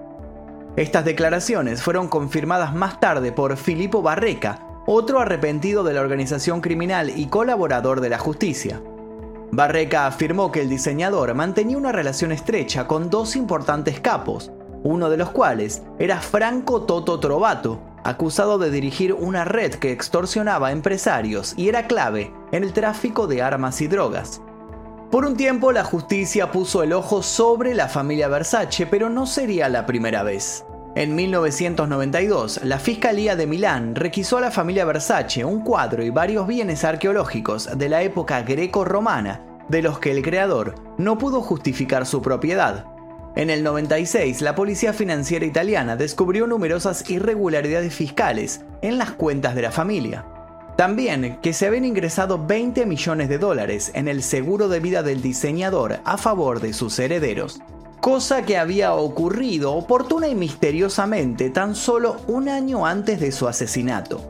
Estas 0.77 1.03
declaraciones 1.03 1.83
fueron 1.83 2.07
confirmadas 2.07 2.73
más 2.73 3.01
tarde 3.01 3.33
por 3.33 3.57
Filippo 3.57 4.01
Barreca, 4.01 4.65
otro 4.85 5.19
arrepentido 5.19 5.83
de 5.83 5.95
la 5.95 5.99
organización 5.99 6.61
criminal 6.61 7.11
y 7.13 7.27
colaborador 7.27 7.99
de 7.99 8.09
la 8.09 8.19
justicia. 8.19 8.81
Barreca 9.51 10.07
afirmó 10.07 10.49
que 10.49 10.61
el 10.61 10.69
diseñador 10.69 11.33
mantenía 11.33 11.75
una 11.75 11.91
relación 11.91 12.31
estrecha 12.31 12.87
con 12.87 13.09
dos 13.09 13.35
importantes 13.35 13.99
capos, 13.99 14.49
uno 14.83 15.09
de 15.09 15.17
los 15.17 15.31
cuales 15.31 15.83
era 15.99 16.19
Franco 16.19 16.83
Toto 16.83 17.19
Trovato, 17.19 17.79
acusado 18.03 18.57
de 18.57 18.71
dirigir 18.71 19.13
una 19.13 19.45
red 19.45 19.75
que 19.75 19.91
extorsionaba 19.91 20.67
a 20.67 20.71
empresarios 20.71 21.53
y 21.57 21.69
era 21.69 21.87
clave 21.87 22.33
en 22.51 22.63
el 22.63 22.73
tráfico 22.73 23.27
de 23.27 23.41
armas 23.41 23.81
y 23.81 23.87
drogas. 23.87 24.41
Por 25.11 25.25
un 25.25 25.35
tiempo 25.35 25.71
la 25.71 25.83
justicia 25.83 26.51
puso 26.51 26.83
el 26.83 26.93
ojo 26.93 27.21
sobre 27.21 27.75
la 27.75 27.89
familia 27.89 28.29
Versace, 28.29 28.85
pero 28.87 29.09
no 29.09 29.25
sería 29.25 29.67
la 29.67 29.85
primera 29.85 30.23
vez. 30.23 30.65
En 30.95 31.15
1992, 31.15 32.61
la 32.63 32.79
Fiscalía 32.79 33.35
de 33.35 33.47
Milán 33.47 33.95
requisó 33.95 34.37
a 34.37 34.41
la 34.41 34.51
familia 34.51 34.85
Versace 34.85 35.45
un 35.45 35.63
cuadro 35.63 36.03
y 36.03 36.09
varios 36.09 36.47
bienes 36.47 36.83
arqueológicos 36.83 37.77
de 37.77 37.89
la 37.89 38.01
época 38.03 38.41
greco-romana, 38.41 39.41
de 39.69 39.81
los 39.81 39.99
que 39.99 40.11
el 40.11 40.21
creador 40.21 40.75
no 40.97 41.17
pudo 41.17 41.41
justificar 41.41 42.05
su 42.05 42.21
propiedad. 42.21 42.90
En 43.35 43.49
el 43.49 43.63
96, 43.63 44.41
la 44.41 44.55
Policía 44.55 44.91
Financiera 44.91 45.45
Italiana 45.45 45.95
descubrió 45.95 46.47
numerosas 46.47 47.09
irregularidades 47.09 47.93
fiscales 47.93 48.61
en 48.81 48.97
las 48.97 49.11
cuentas 49.11 49.55
de 49.55 49.61
la 49.61 49.71
familia. 49.71 50.25
También 50.75 51.39
que 51.41 51.53
se 51.53 51.65
habían 51.65 51.85
ingresado 51.85 52.45
20 52.45 52.85
millones 52.85 53.29
de 53.29 53.37
dólares 53.37 53.91
en 53.93 54.09
el 54.09 54.21
seguro 54.21 54.67
de 54.67 54.81
vida 54.81 55.01
del 55.01 55.21
diseñador 55.21 55.99
a 56.03 56.17
favor 56.17 56.59
de 56.59 56.73
sus 56.73 56.99
herederos, 56.99 57.61
cosa 58.01 58.41
que 58.41 58.57
había 58.57 58.95
ocurrido 58.95 59.73
oportuna 59.73 60.27
y 60.27 60.35
misteriosamente 60.35 61.49
tan 61.51 61.75
solo 61.75 62.17
un 62.27 62.49
año 62.49 62.85
antes 62.85 63.21
de 63.21 63.31
su 63.31 63.47
asesinato. 63.47 64.27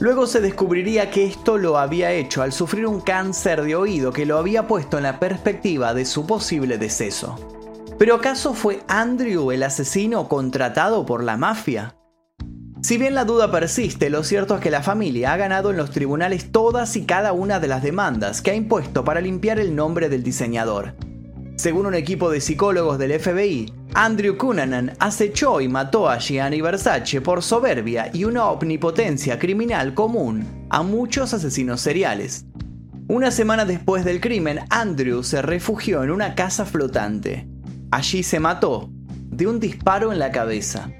Luego 0.00 0.26
se 0.26 0.40
descubriría 0.40 1.10
que 1.10 1.24
esto 1.24 1.56
lo 1.56 1.78
había 1.78 2.10
hecho 2.12 2.42
al 2.42 2.52
sufrir 2.52 2.86
un 2.86 3.00
cáncer 3.00 3.62
de 3.62 3.76
oído 3.76 4.12
que 4.12 4.26
lo 4.26 4.38
había 4.38 4.66
puesto 4.66 4.96
en 4.96 5.04
la 5.04 5.20
perspectiva 5.20 5.94
de 5.94 6.06
su 6.06 6.26
posible 6.26 6.78
deceso. 6.78 7.59
¿Pero 8.00 8.14
acaso 8.14 8.54
fue 8.54 8.80
Andrew 8.88 9.52
el 9.52 9.62
asesino 9.62 10.26
contratado 10.26 11.04
por 11.04 11.22
la 11.22 11.36
mafia? 11.36 11.96
Si 12.80 12.96
bien 12.96 13.14
la 13.14 13.26
duda 13.26 13.50
persiste, 13.50 14.08
lo 14.08 14.24
cierto 14.24 14.54
es 14.54 14.62
que 14.62 14.70
la 14.70 14.82
familia 14.82 15.34
ha 15.34 15.36
ganado 15.36 15.70
en 15.70 15.76
los 15.76 15.90
tribunales 15.90 16.50
todas 16.50 16.96
y 16.96 17.04
cada 17.04 17.34
una 17.34 17.60
de 17.60 17.68
las 17.68 17.82
demandas 17.82 18.40
que 18.40 18.52
ha 18.52 18.54
impuesto 18.54 19.04
para 19.04 19.20
limpiar 19.20 19.60
el 19.60 19.76
nombre 19.76 20.08
del 20.08 20.22
diseñador. 20.22 20.94
Según 21.56 21.84
un 21.84 21.94
equipo 21.94 22.30
de 22.30 22.40
psicólogos 22.40 22.98
del 22.98 23.20
FBI, 23.20 23.70
Andrew 23.92 24.38
Cunanan 24.38 24.96
acechó 24.98 25.60
y 25.60 25.68
mató 25.68 26.08
a 26.08 26.16
Gianni 26.16 26.62
Versace 26.62 27.20
por 27.20 27.42
soberbia 27.42 28.08
y 28.14 28.24
una 28.24 28.46
omnipotencia 28.46 29.38
criminal 29.38 29.92
común 29.92 30.66
a 30.70 30.82
muchos 30.82 31.34
asesinos 31.34 31.82
seriales. 31.82 32.46
Una 33.08 33.30
semana 33.30 33.66
después 33.66 34.06
del 34.06 34.22
crimen, 34.22 34.60
Andrew 34.70 35.22
se 35.22 35.42
refugió 35.42 36.02
en 36.02 36.10
una 36.10 36.34
casa 36.34 36.64
flotante. 36.64 37.59
Allí 37.90 38.22
se 38.22 38.38
mató 38.38 38.88
de 39.30 39.48
un 39.48 39.58
disparo 39.58 40.12
en 40.12 40.20
la 40.20 40.30
cabeza. 40.30 40.92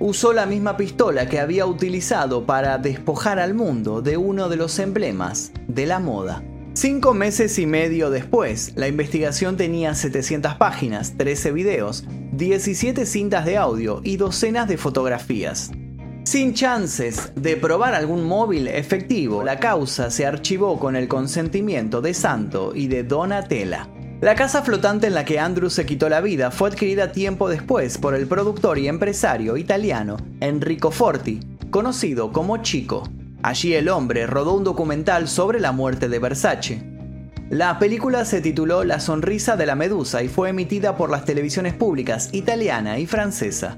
Usó 0.00 0.32
la 0.32 0.44
misma 0.44 0.76
pistola 0.76 1.28
que 1.28 1.38
había 1.38 1.66
utilizado 1.66 2.46
para 2.46 2.78
despojar 2.78 3.38
al 3.38 3.54
mundo 3.54 4.02
de 4.02 4.16
uno 4.16 4.48
de 4.48 4.56
los 4.56 4.80
emblemas 4.80 5.52
de 5.68 5.86
la 5.86 6.00
moda. 6.00 6.42
Cinco 6.74 7.14
meses 7.14 7.58
y 7.60 7.66
medio 7.66 8.10
después, 8.10 8.72
la 8.74 8.88
investigación 8.88 9.56
tenía 9.56 9.94
700 9.94 10.54
páginas, 10.54 11.16
13 11.16 11.52
videos, 11.52 12.04
17 12.32 13.06
cintas 13.06 13.44
de 13.44 13.58
audio 13.58 14.00
y 14.02 14.16
docenas 14.16 14.66
de 14.66 14.78
fotografías. 14.78 15.70
Sin 16.24 16.54
chances 16.54 17.32
de 17.36 17.56
probar 17.56 17.94
algún 17.94 18.24
móvil 18.24 18.66
efectivo, 18.66 19.44
la 19.44 19.60
causa 19.60 20.10
se 20.10 20.26
archivó 20.26 20.80
con 20.80 20.96
el 20.96 21.06
consentimiento 21.06 22.00
de 22.00 22.14
Santo 22.14 22.72
y 22.74 22.88
de 22.88 23.04
Donatella. 23.04 23.88
La 24.22 24.36
casa 24.36 24.62
flotante 24.62 25.08
en 25.08 25.14
la 25.14 25.24
que 25.24 25.40
Andrew 25.40 25.68
se 25.68 25.84
quitó 25.84 26.08
la 26.08 26.20
vida 26.20 26.52
fue 26.52 26.68
adquirida 26.68 27.10
tiempo 27.10 27.48
después 27.48 27.98
por 27.98 28.14
el 28.14 28.28
productor 28.28 28.78
y 28.78 28.86
empresario 28.86 29.56
italiano 29.56 30.16
Enrico 30.38 30.92
Forti, 30.92 31.40
conocido 31.72 32.30
como 32.30 32.58
Chico. 32.58 33.02
Allí 33.42 33.74
el 33.74 33.88
hombre 33.88 34.28
rodó 34.28 34.54
un 34.54 34.62
documental 34.62 35.26
sobre 35.26 35.58
la 35.58 35.72
muerte 35.72 36.08
de 36.08 36.20
Versace. 36.20 36.84
La 37.50 37.80
película 37.80 38.24
se 38.24 38.40
tituló 38.40 38.84
La 38.84 39.00
sonrisa 39.00 39.56
de 39.56 39.66
la 39.66 39.74
medusa 39.74 40.22
y 40.22 40.28
fue 40.28 40.50
emitida 40.50 40.96
por 40.96 41.10
las 41.10 41.24
televisiones 41.24 41.74
públicas 41.74 42.28
italiana 42.30 43.00
y 43.00 43.06
francesa. 43.06 43.76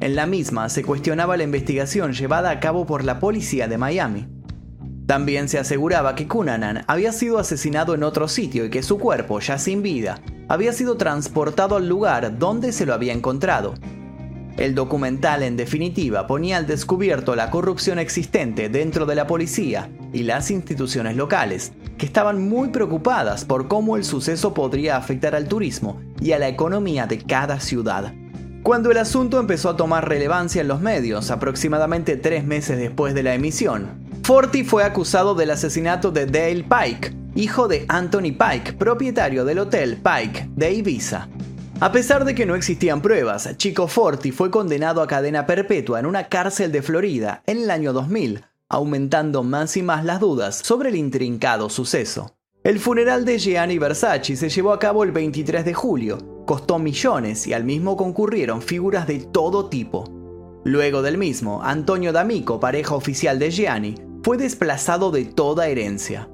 En 0.00 0.16
la 0.16 0.24
misma 0.24 0.70
se 0.70 0.84
cuestionaba 0.84 1.36
la 1.36 1.44
investigación 1.44 2.14
llevada 2.14 2.48
a 2.48 2.60
cabo 2.60 2.86
por 2.86 3.04
la 3.04 3.20
policía 3.20 3.68
de 3.68 3.76
Miami. 3.76 4.35
También 5.06 5.48
se 5.48 5.58
aseguraba 5.60 6.16
que 6.16 6.26
Cunanan 6.26 6.84
había 6.88 7.12
sido 7.12 7.38
asesinado 7.38 7.94
en 7.94 8.02
otro 8.02 8.26
sitio 8.26 8.64
y 8.64 8.70
que 8.70 8.82
su 8.82 8.98
cuerpo, 8.98 9.38
ya 9.38 9.56
sin 9.56 9.80
vida, 9.80 10.18
había 10.48 10.72
sido 10.72 10.96
transportado 10.96 11.76
al 11.76 11.88
lugar 11.88 12.38
donde 12.38 12.72
se 12.72 12.86
lo 12.86 12.92
había 12.92 13.12
encontrado. 13.12 13.74
El 14.56 14.74
documental, 14.74 15.42
en 15.42 15.56
definitiva, 15.56 16.26
ponía 16.26 16.56
al 16.56 16.66
descubierto 16.66 17.36
la 17.36 17.50
corrupción 17.50 17.98
existente 17.98 18.68
dentro 18.68 19.06
de 19.06 19.14
la 19.14 19.26
policía 19.26 19.90
y 20.12 20.22
las 20.22 20.50
instituciones 20.50 21.14
locales, 21.14 21.72
que 21.98 22.06
estaban 22.06 22.48
muy 22.48 22.68
preocupadas 22.68 23.44
por 23.44 23.68
cómo 23.68 23.96
el 23.96 24.04
suceso 24.04 24.54
podría 24.54 24.96
afectar 24.96 25.36
al 25.36 25.46
turismo 25.46 26.00
y 26.20 26.32
a 26.32 26.38
la 26.38 26.48
economía 26.48 27.06
de 27.06 27.18
cada 27.18 27.60
ciudad. 27.60 28.12
Cuando 28.62 28.90
el 28.90 28.96
asunto 28.96 29.38
empezó 29.38 29.68
a 29.70 29.76
tomar 29.76 30.08
relevancia 30.08 30.62
en 30.62 30.68
los 30.68 30.80
medios, 30.80 31.30
aproximadamente 31.30 32.16
tres 32.16 32.44
meses 32.44 32.78
después 32.78 33.14
de 33.14 33.22
la 33.22 33.34
emisión, 33.34 34.05
Forti 34.26 34.64
fue 34.64 34.82
acusado 34.82 35.36
del 35.36 35.52
asesinato 35.52 36.10
de 36.10 36.26
Dale 36.26 36.64
Pike, 36.64 37.16
hijo 37.36 37.68
de 37.68 37.86
Anthony 37.86 38.34
Pike, 38.36 38.72
propietario 38.72 39.44
del 39.44 39.60
hotel 39.60 40.02
Pike 40.02 40.50
de 40.56 40.72
Ibiza. 40.72 41.28
A 41.78 41.92
pesar 41.92 42.24
de 42.24 42.34
que 42.34 42.44
no 42.44 42.56
existían 42.56 43.00
pruebas, 43.00 43.56
Chico 43.56 43.86
Forti 43.86 44.32
fue 44.32 44.50
condenado 44.50 45.00
a 45.00 45.06
cadena 45.06 45.46
perpetua 45.46 46.00
en 46.00 46.06
una 46.06 46.28
cárcel 46.28 46.72
de 46.72 46.82
Florida 46.82 47.44
en 47.46 47.58
el 47.58 47.70
año 47.70 47.92
2000, 47.92 48.42
aumentando 48.68 49.44
más 49.44 49.76
y 49.76 49.84
más 49.84 50.04
las 50.04 50.18
dudas 50.18 50.56
sobre 50.56 50.88
el 50.88 50.96
intrincado 50.96 51.70
suceso. 51.70 52.34
El 52.64 52.80
funeral 52.80 53.24
de 53.24 53.38
Gianni 53.38 53.78
Versace 53.78 54.34
se 54.34 54.48
llevó 54.48 54.72
a 54.72 54.80
cabo 54.80 55.04
el 55.04 55.12
23 55.12 55.64
de 55.64 55.72
julio, 55.72 56.42
costó 56.46 56.80
millones 56.80 57.46
y 57.46 57.52
al 57.52 57.62
mismo 57.62 57.96
concurrieron 57.96 58.60
figuras 58.60 59.06
de 59.06 59.20
todo 59.20 59.68
tipo. 59.68 60.16
Luego 60.64 61.00
del 61.00 61.16
mismo, 61.16 61.62
Antonio 61.62 62.12
D'Amico, 62.12 62.58
pareja 62.58 62.96
oficial 62.96 63.38
de 63.38 63.52
Gianni, 63.52 63.94
fue 64.26 64.38
desplazado 64.38 65.12
de 65.12 65.24
toda 65.24 65.68
herencia. 65.68 66.28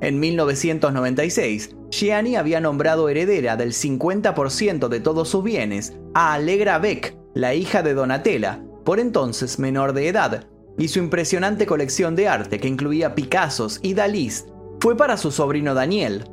En 0.00 0.18
1996, 0.18 1.76
Gianni 1.90 2.34
había 2.34 2.62
nombrado 2.62 3.10
heredera 3.10 3.58
del 3.58 3.74
50% 3.74 4.88
de 4.88 5.00
todos 5.00 5.28
sus 5.28 5.44
bienes 5.44 5.98
a 6.14 6.32
Allegra 6.32 6.78
Beck, 6.78 7.14
la 7.34 7.52
hija 7.52 7.82
de 7.82 7.92
Donatella, 7.92 8.64
por 8.86 9.00
entonces 9.00 9.58
menor 9.58 9.92
de 9.92 10.08
edad, 10.08 10.46
y 10.78 10.88
su 10.88 10.98
impresionante 10.98 11.66
colección 11.66 12.16
de 12.16 12.26
arte, 12.26 12.58
que 12.58 12.68
incluía 12.68 13.14
Picassos 13.14 13.80
y 13.82 13.92
Dalís, 13.92 14.46
fue 14.80 14.96
para 14.96 15.18
su 15.18 15.30
sobrino 15.30 15.74
Daniel. 15.74 16.24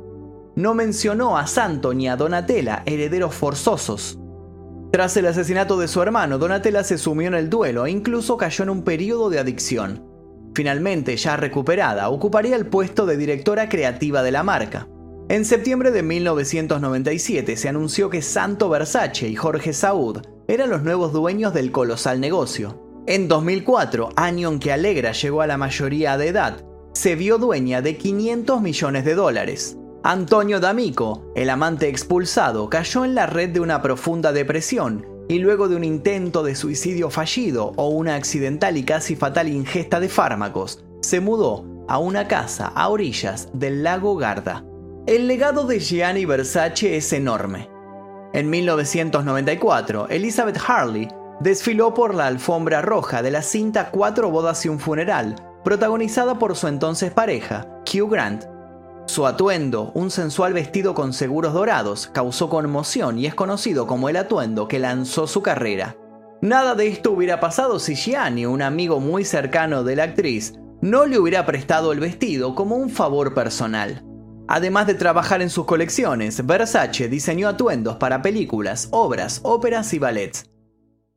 No 0.56 0.72
mencionó 0.72 1.36
a 1.36 1.46
Santo 1.46 1.92
ni 1.92 2.08
a 2.08 2.16
Donatella, 2.16 2.82
herederos 2.86 3.34
forzosos. 3.34 4.18
Tras 4.90 5.14
el 5.18 5.26
asesinato 5.26 5.78
de 5.78 5.86
su 5.86 6.00
hermano, 6.00 6.38
Donatella 6.38 6.82
se 6.82 6.96
sumió 6.96 7.28
en 7.28 7.34
el 7.34 7.50
duelo 7.50 7.84
e 7.84 7.90
incluso 7.90 8.38
cayó 8.38 8.62
en 8.62 8.70
un 8.70 8.84
periodo 8.84 9.28
de 9.28 9.38
adicción. 9.38 10.13
Finalmente, 10.54 11.16
ya 11.16 11.36
recuperada, 11.36 12.08
ocuparía 12.08 12.54
el 12.54 12.66
puesto 12.66 13.06
de 13.06 13.16
directora 13.16 13.68
creativa 13.68 14.22
de 14.22 14.30
la 14.30 14.44
marca. 14.44 14.86
En 15.28 15.44
septiembre 15.44 15.90
de 15.90 16.02
1997 16.02 17.56
se 17.56 17.68
anunció 17.68 18.08
que 18.08 18.22
Santo 18.22 18.68
Versace 18.68 19.28
y 19.28 19.34
Jorge 19.34 19.72
Saud 19.72 20.20
eran 20.46 20.70
los 20.70 20.82
nuevos 20.82 21.12
dueños 21.12 21.54
del 21.54 21.72
colosal 21.72 22.20
negocio. 22.20 22.80
En 23.06 23.26
2004, 23.26 24.10
año 24.16 24.50
en 24.50 24.58
que 24.60 24.72
Alegra 24.72 25.12
llegó 25.12 25.40
a 25.40 25.46
la 25.46 25.56
mayoría 25.56 26.16
de 26.16 26.28
edad, 26.28 26.64
se 26.92 27.16
vio 27.16 27.38
dueña 27.38 27.82
de 27.82 27.96
500 27.96 28.60
millones 28.60 29.04
de 29.04 29.14
dólares. 29.14 29.76
Antonio 30.04 30.60
D'Amico, 30.60 31.32
el 31.34 31.50
amante 31.50 31.88
expulsado, 31.88 32.68
cayó 32.68 33.04
en 33.04 33.14
la 33.14 33.26
red 33.26 33.50
de 33.50 33.60
una 33.60 33.82
profunda 33.82 34.32
depresión 34.32 35.13
y 35.28 35.38
luego 35.38 35.68
de 35.68 35.76
un 35.76 35.84
intento 35.84 36.42
de 36.42 36.54
suicidio 36.54 37.10
fallido 37.10 37.72
o 37.76 37.88
una 37.88 38.14
accidental 38.14 38.76
y 38.76 38.84
casi 38.84 39.16
fatal 39.16 39.48
ingesta 39.48 40.00
de 40.00 40.08
fármacos, 40.08 40.84
se 41.00 41.20
mudó 41.20 41.64
a 41.88 41.98
una 41.98 42.28
casa 42.28 42.66
a 42.68 42.88
orillas 42.88 43.48
del 43.52 43.82
lago 43.82 44.16
Garda. 44.16 44.64
El 45.06 45.26
legado 45.26 45.66
de 45.66 45.80
Gianni 45.80 46.24
Versace 46.24 46.96
es 46.96 47.12
enorme. 47.12 47.68
En 48.32 48.50
1994, 48.50 50.08
Elizabeth 50.08 50.58
Harley 50.66 51.08
desfiló 51.40 51.94
por 51.94 52.14
la 52.14 52.26
alfombra 52.26 52.82
roja 52.82 53.22
de 53.22 53.30
la 53.30 53.42
cinta 53.42 53.90
Cuatro 53.90 54.30
bodas 54.30 54.64
y 54.64 54.68
un 54.68 54.80
funeral, 54.80 55.36
protagonizada 55.62 56.38
por 56.38 56.56
su 56.56 56.68
entonces 56.68 57.12
pareja, 57.12 57.68
Hugh 57.82 58.10
Grant, 58.10 58.44
su 59.06 59.26
atuendo, 59.26 59.92
un 59.94 60.10
sensual 60.10 60.54
vestido 60.54 60.94
con 60.94 61.12
seguros 61.12 61.52
dorados, 61.52 62.08
causó 62.12 62.48
conmoción 62.48 63.18
y 63.18 63.26
es 63.26 63.34
conocido 63.34 63.86
como 63.86 64.08
el 64.08 64.16
atuendo 64.16 64.66
que 64.66 64.78
lanzó 64.78 65.26
su 65.26 65.42
carrera. 65.42 65.96
Nada 66.40 66.74
de 66.74 66.88
esto 66.88 67.12
hubiera 67.12 67.38
pasado 67.40 67.78
si 67.78 67.94
Gianni, 67.94 68.46
un 68.46 68.62
amigo 68.62 69.00
muy 69.00 69.24
cercano 69.24 69.84
de 69.84 69.96
la 69.96 70.04
actriz, 70.04 70.54
no 70.80 71.06
le 71.06 71.18
hubiera 71.18 71.46
prestado 71.46 71.92
el 71.92 72.00
vestido 72.00 72.54
como 72.54 72.76
un 72.76 72.90
favor 72.90 73.34
personal. 73.34 74.04
Además 74.48 74.86
de 74.86 74.94
trabajar 74.94 75.40
en 75.40 75.48
sus 75.48 75.64
colecciones, 75.64 76.44
Versace 76.44 77.08
diseñó 77.08 77.48
atuendos 77.48 77.96
para 77.96 78.20
películas, 78.20 78.88
obras, 78.90 79.40
óperas 79.42 79.94
y 79.94 79.98
ballets. 79.98 80.50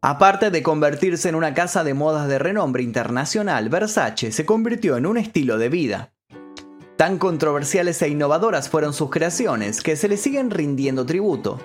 Aparte 0.02 0.52
de 0.52 0.64
convertirse 0.64 1.28
en 1.28 1.36
una 1.36 1.54
casa 1.54 1.84
de 1.84 1.94
modas 1.94 2.30
de 2.30 2.40
renombre 2.40 2.84
internacional, 2.84 3.68
Versace 3.68 4.32
se 4.32 4.46
convirtió 4.46 4.96
en 4.96 5.06
un 5.06 5.18
estilo 5.18 5.58
de 5.58 5.70
vida. 5.70 6.14
Tan 6.98 7.20
controversiales 7.20 8.02
e 8.02 8.10
innovadoras 8.10 8.70
fueron 8.70 8.92
sus 8.92 9.12
creaciones 9.12 9.82
que 9.82 9.96
se 9.96 10.08
le 10.08 10.18
siguen 10.18 10.50
rindiendo 10.50 11.06
tributo. 11.06 11.60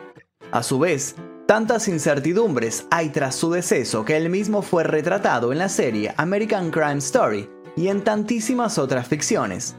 A 0.51 0.63
su 0.63 0.79
vez, 0.79 1.15
tantas 1.47 1.89
incertidumbres 1.89 2.87
hay 2.91 3.09
tras 3.09 3.35
su 3.35 3.51
deceso 3.51 4.05
que 4.05 4.19
él 4.19 4.29
mismo 4.29 4.61
fue 4.61 4.85
retratado 4.85 5.51
en 5.51 5.59
la 5.59 5.71
serie 5.71 6.13
American 6.19 6.71
Crime 6.71 6.99
Story 6.99 7.49
y 7.77 7.89
en 7.89 8.05
tantísimas 8.05 8.77
otras 8.77 9.09
ficciones. 9.09 9.75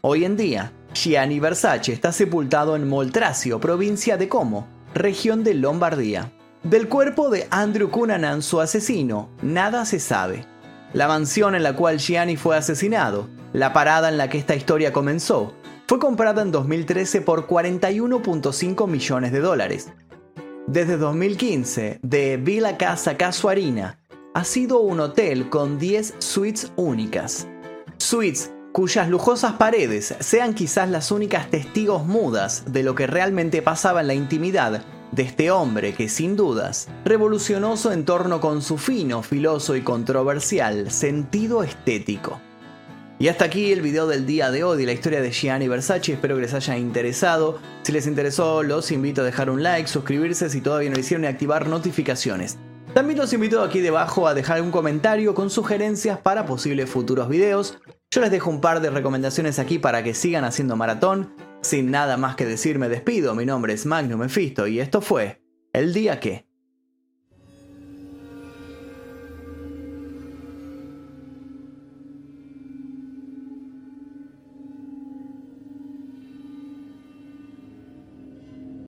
Hoy 0.00 0.24
en 0.24 0.38
día, 0.38 0.72
Gianni 0.94 1.38
Versace 1.38 1.92
está 1.92 2.10
sepultado 2.10 2.74
en 2.74 2.88
Moltracio, 2.88 3.60
provincia 3.60 4.16
de 4.16 4.30
Como, 4.30 4.66
región 4.94 5.44
de 5.44 5.52
Lombardía. 5.52 6.32
Del 6.62 6.88
cuerpo 6.88 7.28
de 7.28 7.46
Andrew 7.50 7.90
Cunanan, 7.90 8.40
su 8.40 8.58
asesino, 8.58 9.28
nada 9.42 9.84
se 9.84 10.00
sabe. 10.00 10.46
La 10.94 11.08
mansión 11.08 11.54
en 11.54 11.62
la 11.62 11.76
cual 11.76 11.98
Gianni 11.98 12.38
fue 12.38 12.56
asesinado 12.56 13.28
la 13.54 13.72
parada 13.72 14.08
en 14.08 14.18
la 14.18 14.28
que 14.28 14.36
esta 14.36 14.56
historia 14.56 14.92
comenzó 14.92 15.54
fue 15.86 15.98
comprada 15.98 16.42
en 16.42 16.50
2013 16.50 17.20
por 17.20 17.46
41.5 17.46 18.88
millones 18.88 19.32
de 19.32 19.40
dólares. 19.40 19.92
Desde 20.66 20.96
2015, 20.96 22.00
de 22.02 22.36
Villa 22.36 22.76
Casa 22.76 23.16
Casuarina 23.16 24.00
ha 24.34 24.44
sido 24.44 24.80
un 24.80 24.98
hotel 24.98 25.50
con 25.50 25.78
10 25.78 26.14
suites 26.18 26.72
únicas. 26.74 27.46
Suites 27.98 28.52
cuyas 28.72 29.08
lujosas 29.08 29.52
paredes 29.52 30.16
sean 30.18 30.54
quizás 30.54 30.90
las 30.90 31.12
únicas 31.12 31.48
testigos 31.48 32.04
mudas 32.04 32.64
de 32.72 32.82
lo 32.82 32.96
que 32.96 33.06
realmente 33.06 33.62
pasaba 33.62 34.00
en 34.00 34.08
la 34.08 34.14
intimidad 34.14 34.84
de 35.12 35.22
este 35.22 35.52
hombre 35.52 35.94
que 35.94 36.08
sin 36.08 36.34
dudas 36.34 36.88
revolucionó 37.04 37.76
su 37.76 37.92
entorno 37.92 38.40
con 38.40 38.62
su 38.62 38.78
fino, 38.78 39.22
filoso 39.22 39.76
y 39.76 39.82
controversial 39.82 40.90
sentido 40.90 41.62
estético. 41.62 42.40
Y 43.16 43.28
hasta 43.28 43.44
aquí 43.44 43.70
el 43.70 43.80
video 43.80 44.08
del 44.08 44.26
día 44.26 44.50
de 44.50 44.64
hoy 44.64 44.84
la 44.84 44.92
historia 44.92 45.22
de 45.22 45.30
Gianni 45.30 45.68
Versace. 45.68 46.14
Espero 46.14 46.34
que 46.34 46.42
les 46.42 46.52
haya 46.52 46.76
interesado. 46.76 47.60
Si 47.82 47.92
les 47.92 48.08
interesó, 48.08 48.64
los 48.64 48.90
invito 48.90 49.20
a 49.20 49.24
dejar 49.24 49.50
un 49.50 49.62
like, 49.62 49.88
suscribirse 49.88 50.50
si 50.50 50.60
todavía 50.60 50.90
no 50.90 50.96
lo 50.96 51.00
hicieron 51.00 51.24
y 51.24 51.28
activar 51.28 51.68
notificaciones. 51.68 52.58
También 52.92 53.18
los 53.18 53.32
invito 53.32 53.62
aquí 53.62 53.80
debajo 53.80 54.26
a 54.26 54.34
dejar 54.34 54.60
un 54.62 54.72
comentario 54.72 55.32
con 55.32 55.48
sugerencias 55.48 56.18
para 56.18 56.44
posibles 56.44 56.90
futuros 56.90 57.28
videos. 57.28 57.78
Yo 58.10 58.20
les 58.20 58.32
dejo 58.32 58.50
un 58.50 58.60
par 58.60 58.80
de 58.80 58.90
recomendaciones 58.90 59.60
aquí 59.60 59.78
para 59.78 60.02
que 60.02 60.12
sigan 60.12 60.44
haciendo 60.44 60.76
maratón. 60.76 61.34
Sin 61.62 61.92
nada 61.92 62.16
más 62.16 62.34
que 62.34 62.46
decir 62.46 62.78
me 62.80 62.88
despido, 62.88 63.34
mi 63.34 63.46
nombre 63.46 63.74
es 63.74 63.86
Magnum 63.86 64.20
Mephisto 64.20 64.66
y 64.66 64.80
esto 64.80 65.00
fue 65.00 65.40
El 65.72 65.94
Día 65.94 66.18
Que. 66.18 66.46